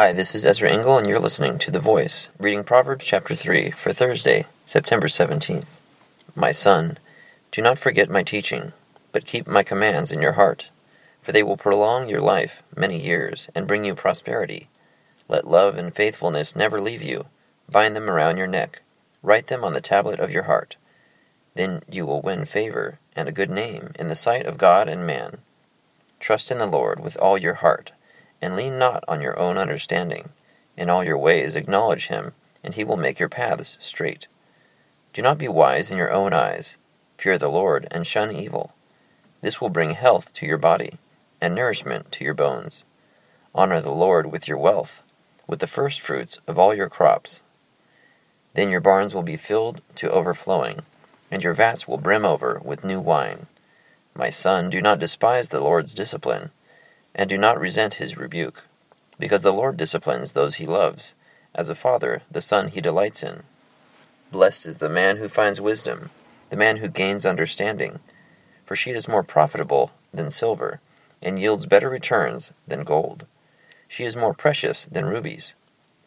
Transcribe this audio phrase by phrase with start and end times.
[0.00, 3.70] Hi, this is Ezra Engel, and you're listening to The Voice, reading Proverbs chapter 3
[3.70, 5.78] for Thursday, September 17th.
[6.34, 6.96] My son,
[7.52, 8.72] do not forget my teaching,
[9.12, 10.70] but keep my commands in your heart,
[11.20, 14.68] for they will prolong your life many years and bring you prosperity.
[15.28, 17.26] Let love and faithfulness never leave you.
[17.70, 18.80] Bind them around your neck.
[19.22, 20.76] Write them on the tablet of your heart.
[21.54, 25.06] Then you will win favor and a good name in the sight of God and
[25.06, 25.40] man.
[26.18, 27.92] Trust in the Lord with all your heart,
[28.42, 30.30] and lean not on your own understanding.
[30.76, 32.32] In all your ways acknowledge him,
[32.64, 34.26] and he will make your paths straight.
[35.12, 36.76] Do not be wise in your own eyes.
[37.16, 38.72] Fear the Lord, and shun evil.
[39.40, 40.98] This will bring health to your body,
[41.40, 42.84] and nourishment to your bones.
[43.54, 45.02] Honor the Lord with your wealth,
[45.46, 47.42] with the first fruits of all your crops.
[48.54, 50.82] Then your barns will be filled to overflowing,
[51.30, 53.46] and your vats will brim over with new wine.
[54.14, 56.50] My son, do not despise the Lord's discipline,
[57.14, 58.66] and do not resent his rebuke,
[59.18, 61.14] because the Lord disciplines those he loves,
[61.54, 63.42] as a father the son he delights in.
[64.30, 66.10] Blessed is the man who finds wisdom,
[66.50, 67.98] the man who gains understanding,
[68.64, 70.80] for she is more profitable than silver,
[71.20, 73.26] and yields better returns than gold.
[73.88, 75.54] She is more precious than rubies.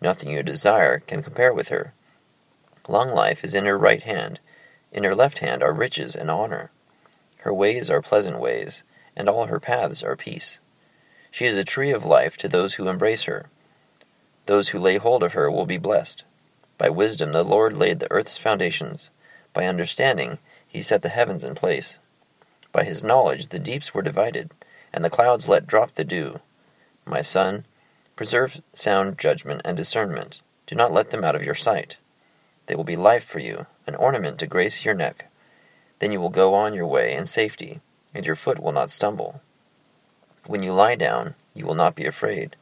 [0.00, 1.92] Nothing you desire can compare with her.
[2.88, 4.38] Long life is in her right hand,
[4.92, 6.70] in her left hand are riches and honor.
[7.38, 8.84] Her ways are pleasant ways,
[9.16, 10.60] and all her paths are peace.
[11.32, 13.46] She is a tree of life to those who embrace her.
[14.44, 16.24] Those who lay hold of her will be blessed.
[16.76, 19.08] By wisdom the Lord laid the earth's foundations.
[19.54, 21.98] By understanding he set the heavens in place.
[22.70, 24.50] By his knowledge the deeps were divided,
[24.92, 26.40] and the clouds let drop the dew.
[27.06, 27.64] My son,
[28.14, 30.42] preserve sound judgment and discernment.
[30.66, 31.96] Do not let them out of your sight.
[32.66, 35.30] They will be life for you, an ornament to grace your neck.
[35.98, 37.80] Then you will go on your way in safety,
[38.14, 39.40] and your foot will not stumble.
[40.46, 42.56] When you lie down, you will not be afraid.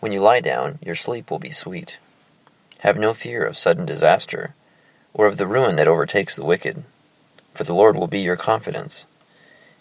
[0.00, 1.98] When you lie down, your sleep will be sweet.
[2.80, 4.54] Have no fear of sudden disaster,
[5.12, 6.84] or of the ruin that overtakes the wicked,
[7.52, 9.06] for the Lord will be your confidence,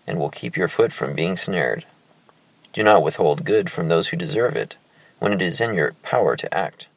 [0.08, 1.86] and will keep your foot from being snared.
[2.74, 4.78] Do not withhold good from those who deserve it,
[5.20, 6.88] when it is in your power to act.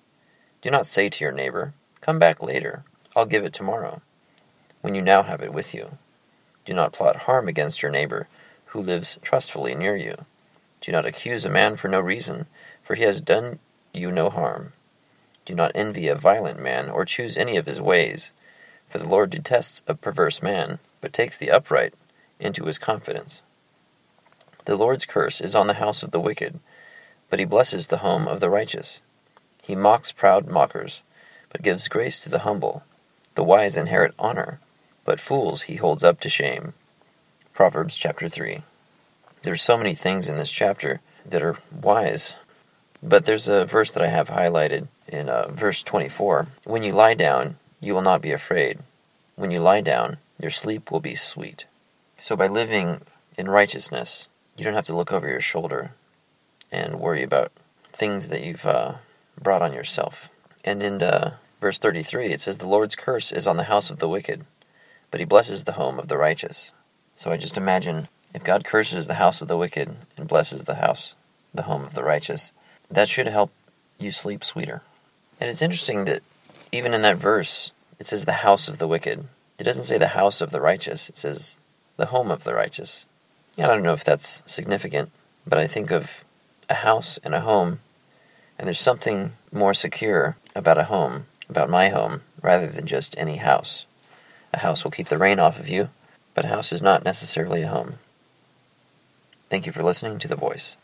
[0.63, 2.85] Do not say to your neighbor, Come back later,
[3.15, 4.01] I'll give it tomorrow
[4.81, 5.99] when you now have it with you.
[6.65, 8.29] Do not plot harm against your neighbor
[8.71, 10.25] who lives trustfully near you.
[10.81, 12.47] Do not accuse a man for no reason,
[12.83, 13.59] for he has done
[13.93, 14.73] you no harm.
[15.45, 18.31] Do not envy a violent man or choose any of his ways,
[18.89, 21.95] for the Lord detests a perverse man, but takes the upright
[22.39, 23.43] into his confidence.
[24.65, 26.61] The Lord's curse is on the house of the wicked,
[27.29, 29.01] but he blesses the home of the righteous.
[29.63, 31.03] He mocks proud mockers,
[31.51, 32.83] but gives grace to the humble.
[33.35, 34.61] The wise inherit honor
[35.11, 36.73] but fools he holds up to shame.
[37.61, 38.63] Proverbs chapter 3.
[39.43, 42.35] There's so many things in this chapter that are wise,
[43.03, 46.47] but there's a verse that I have highlighted in uh, verse 24.
[46.65, 48.79] When you lie down, you will not be afraid.
[49.37, 51.67] When you lie down, your sleep will be sweet.
[52.17, 53.03] So by living
[53.37, 55.91] in righteousness, you don't have to look over your shoulder
[56.73, 57.53] and worry about
[57.93, 58.95] things that you've uh,
[59.39, 60.31] brought on yourself.
[60.65, 63.99] And in uh, verse 33, it says, The Lord's curse is on the house of
[63.99, 64.47] the wicked,
[65.11, 66.73] but he blesses the home of the righteous.
[67.21, 70.77] So I just imagine if God curses the house of the wicked and blesses the
[70.77, 71.15] house,
[71.53, 72.51] the home of the righteous,
[72.91, 73.53] that should help
[73.99, 74.81] you sleep sweeter.
[75.39, 76.23] And it's interesting that
[76.73, 79.27] even in that verse, it says the house of the wicked.
[79.59, 81.61] It doesn't say the house of the righteous, it says
[81.99, 83.05] the home of the righteous.
[83.59, 85.11] I don't know if that's significant,
[85.47, 86.25] but I think of
[86.71, 87.81] a house and a home,
[88.59, 93.37] and there's something more secure about a home, about my home, rather than just any
[93.37, 93.85] house.
[94.55, 95.91] A house will keep the rain off of you,
[96.35, 97.99] but a house is not necessarily a home.
[99.49, 100.77] Thank you for listening to The Voice.